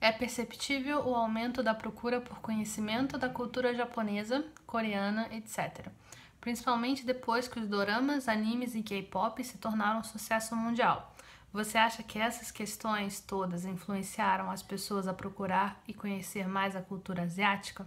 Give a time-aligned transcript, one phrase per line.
[0.00, 5.88] É perceptível o aumento da procura por conhecimento da cultura japonesa, coreana, etc.
[6.40, 11.16] Principalmente depois que os doramas, animes e K-pop se tornaram um sucesso mundial.
[11.52, 16.82] Você acha que essas questões todas influenciaram as pessoas a procurar e conhecer mais a
[16.82, 17.84] cultura asiática?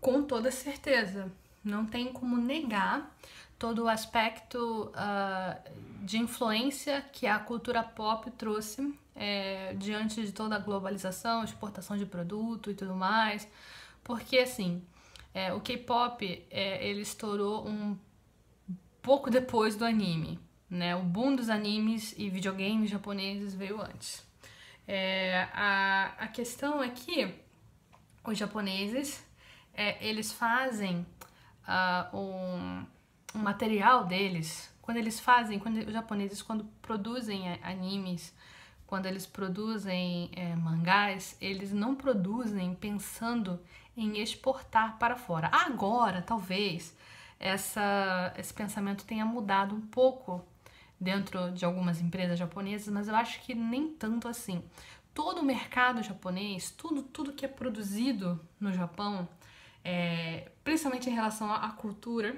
[0.00, 1.30] Com toda certeza.
[1.62, 3.08] Não tem como negar
[3.62, 10.56] todo o aspecto uh, de influência que a cultura pop trouxe é, diante de toda
[10.56, 13.46] a globalização, exportação de produto e tudo mais.
[14.02, 14.82] Porque, assim,
[15.32, 17.96] é, o K-pop, é, ele estourou um
[19.00, 20.96] pouco depois do anime, né?
[20.96, 24.26] O boom dos animes e videogames japoneses veio antes.
[24.88, 27.32] É, a, a questão é que
[28.24, 29.24] os japoneses,
[29.72, 31.06] é, eles fazem
[31.68, 32.84] uh, um,
[33.34, 38.34] um material deles, quando eles fazem, quando os japoneses, quando produzem animes,
[38.86, 43.58] quando eles produzem é, mangás, eles não produzem pensando
[43.96, 45.48] em exportar para fora.
[45.52, 46.94] Agora, talvez,
[47.38, 50.44] essa, esse pensamento tenha mudado um pouco
[51.00, 54.62] dentro de algumas empresas japonesas, mas eu acho que nem tanto assim.
[55.14, 59.28] Todo o mercado japonês, tudo, tudo que é produzido no Japão,
[59.84, 62.36] é, principalmente em relação à cultura,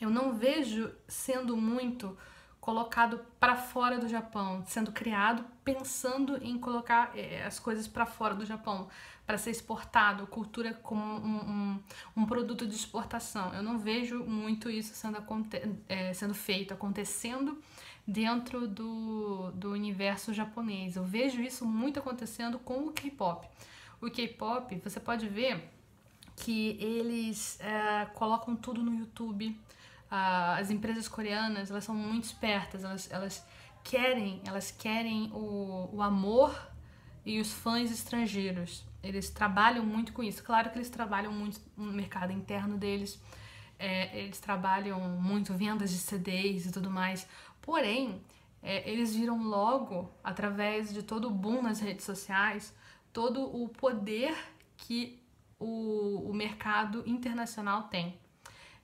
[0.00, 2.16] eu não vejo sendo muito
[2.60, 8.34] colocado para fora do Japão, sendo criado pensando em colocar é, as coisas para fora
[8.34, 8.88] do Japão,
[9.26, 11.82] para ser exportado, cultura como um, um,
[12.16, 13.54] um, produto de exportação.
[13.54, 15.16] Eu não vejo muito isso sendo,
[15.88, 17.58] é, sendo feito, acontecendo
[18.06, 20.96] dentro do, do universo japonês.
[20.96, 23.48] Eu vejo isso muito acontecendo com o K-pop.
[24.00, 25.70] O K-pop, você pode ver
[26.36, 29.58] que eles é, colocam tudo no YouTube
[30.10, 33.46] as empresas coreanas elas são muito espertas, elas, elas
[33.84, 36.70] querem, elas querem o, o amor
[37.24, 38.84] e os fãs estrangeiros.
[39.02, 40.42] Eles trabalham muito com isso.
[40.42, 43.20] Claro que eles trabalham muito no mercado interno deles,
[43.78, 47.28] é, eles trabalham muito vendas de CDs e tudo mais.
[47.60, 48.20] Porém,
[48.62, 52.74] é, eles viram logo, através de todo o boom nas redes sociais,
[53.12, 54.36] todo o poder
[54.76, 55.22] que
[55.58, 58.18] o, o mercado internacional tem.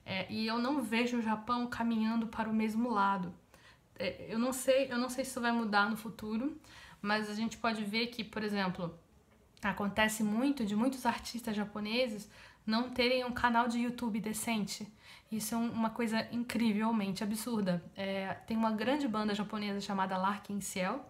[0.05, 3.33] É, e eu não vejo o Japão caminhando para o mesmo lado.
[3.97, 6.55] É, eu não sei, eu não sei se isso vai mudar no futuro,
[7.01, 8.97] mas a gente pode ver que, por exemplo,
[9.63, 12.29] acontece muito de muitos artistas japoneses
[12.65, 14.87] não terem um canal de YouTube decente.
[15.31, 17.83] Isso é uma coisa incrivelmente absurda.
[17.95, 21.05] É, tem uma grande banda japonesa chamada Larkin Ciel,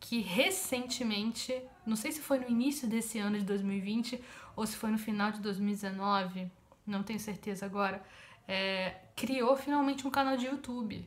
[0.00, 4.20] que recentemente, não sei se foi no início desse ano de 2020
[4.56, 6.50] ou se foi no final de 2019,
[6.86, 8.02] não tenho certeza agora,
[8.48, 11.06] é, criou finalmente um canal de YouTube.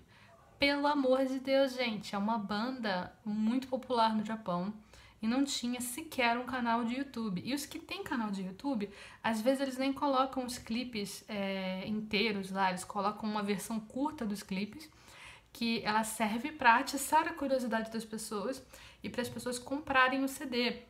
[0.59, 4.71] Pelo amor de Deus, gente, é uma banda muito popular no Japão
[5.19, 7.41] e não tinha sequer um canal de YouTube.
[7.43, 8.89] E os que têm canal de YouTube,
[9.23, 14.23] às vezes eles nem colocam os clipes é, inteiros lá, eles colocam uma versão curta
[14.23, 14.87] dos clipes
[15.51, 18.63] que ela serve para atiçar a curiosidade das pessoas
[19.03, 20.83] e para as pessoas comprarem o CD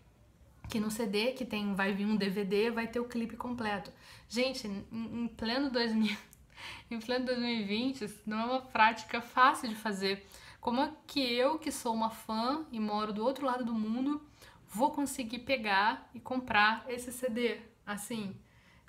[0.69, 3.91] que no CD que tem vai vir um DVD vai ter o clipe completo.
[4.29, 6.15] Gente, em, em pleno 2000
[6.89, 10.27] em pleno 2020 não é uma prática fácil de fazer.
[10.59, 14.21] Como é que eu, que sou uma fã e moro do outro lado do mundo,
[14.67, 17.57] vou conseguir pegar e comprar esse CD?
[17.85, 18.35] Assim,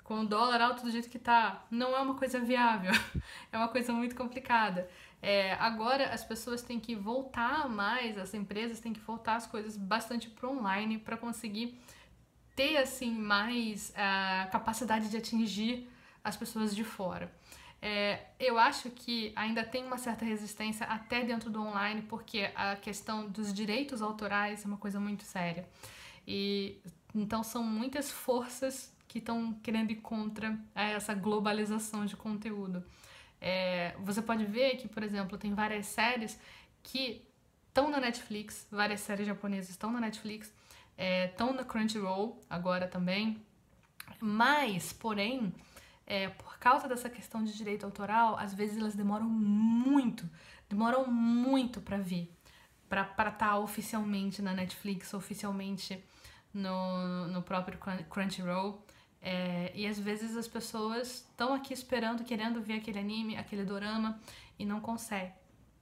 [0.03, 2.91] com o dólar alto do jeito que tá, não é uma coisa viável,
[3.51, 4.87] é uma coisa muito complicada.
[5.21, 9.77] É, agora as pessoas têm que voltar mais, as empresas têm que voltar as coisas
[9.77, 11.79] bastante para online para conseguir
[12.55, 15.89] ter assim mais a capacidade de atingir
[16.23, 17.31] as pessoas de fora.
[17.85, 22.77] É, eu acho que ainda tem uma certa resistência até dentro do online, porque a
[22.77, 25.67] questão dos direitos autorais é uma coisa muito séria.
[26.25, 26.79] E
[27.13, 32.81] então são muitas forças que estão querendo ir contra essa globalização de conteúdo.
[33.41, 36.39] É, você pode ver que, por exemplo, tem várias séries
[36.81, 37.27] que
[37.67, 40.53] estão na Netflix, várias séries japonesas estão na Netflix,
[41.29, 43.43] estão é, na Crunchyroll agora também,
[44.21, 45.53] mas, porém,
[46.05, 50.29] é, por causa dessa questão de direito autoral, às vezes elas demoram muito,
[50.69, 52.29] demoram muito para vir,
[52.89, 56.03] para estar tá oficialmente na Netflix, oficialmente
[56.53, 57.79] no, no próprio
[58.09, 58.83] Crunchyroll.
[59.21, 64.19] É, e às vezes as pessoas estão aqui esperando, querendo ver aquele anime, aquele dorama
[64.59, 65.31] e não conseguem.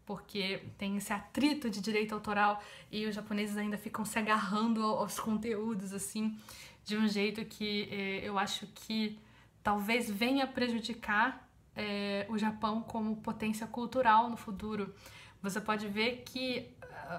[0.06, 5.20] Porque tem esse atrito de direito autoral e os japoneses ainda ficam se agarrando aos
[5.20, 6.38] conteúdos, assim,
[6.84, 9.20] de um jeito que é, eu acho que
[9.64, 14.94] talvez venha prejudicar é, o Japão como potência cultural no futuro.
[15.42, 16.72] Você pode ver que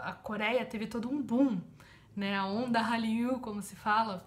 [0.02, 1.60] a Coreia teve todo um boom,
[2.14, 2.36] né?
[2.36, 4.26] A onda Hallyu, como se fala,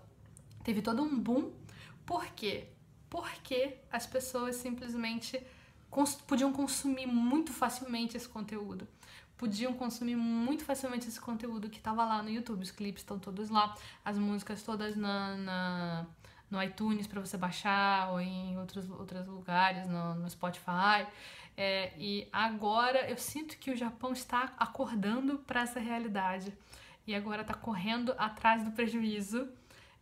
[0.63, 1.51] teve todo um boom
[2.05, 2.67] por quê?
[3.09, 5.41] Porque as pessoas simplesmente
[5.89, 8.87] cons podiam consumir muito facilmente esse conteúdo.
[9.37, 12.61] Podiam consumir muito facilmente esse conteúdo que estava lá no YouTube.
[12.61, 16.05] Os clipes estão todos lá, as músicas todas na, na
[16.49, 21.07] no iTunes para você baixar ou em outros, outros lugares, no, no Spotify.
[21.57, 26.53] É, e agora eu sinto que o Japão está acordando para essa realidade
[27.07, 29.47] e agora está correndo atrás do prejuízo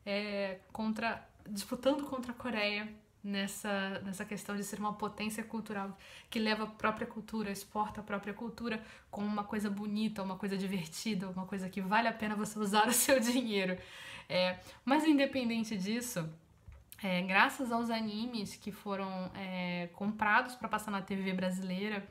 [0.05, 2.87] é, contra disputando contra a Coreia
[3.23, 5.97] nessa, nessa questão de ser uma potência cultural
[6.29, 10.57] que leva a própria cultura, exporta a própria cultura como uma coisa bonita, uma coisa
[10.57, 13.77] divertida, uma coisa que vale a pena você usar o seu dinheiro.
[14.27, 16.29] É, mas independente disso,
[17.01, 22.05] é, graças aos animes que foram é, comprados para passar na TV brasileira,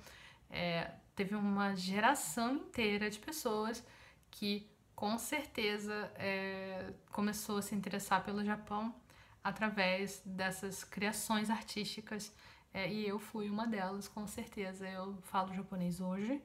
[0.50, 3.84] é, teve uma geração inteira de pessoas
[4.30, 8.94] que com certeza é, começou a se interessar pelo Japão
[9.42, 12.32] através dessas criações artísticas.
[12.74, 14.88] É, e eu fui uma delas, com certeza.
[14.88, 16.40] Eu falo japonês hoje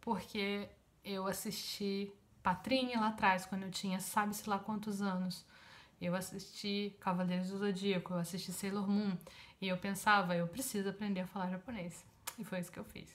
[0.00, 0.68] porque
[1.04, 5.44] eu assisti Patrinha lá atrás, quando eu tinha sabe-se lá quantos anos.
[6.00, 9.16] Eu assisti Cavaleiros do Zodíaco, eu assisti Sailor Moon.
[9.60, 12.04] E eu pensava, eu preciso aprender a falar japonês.
[12.38, 13.14] E foi isso que eu fiz.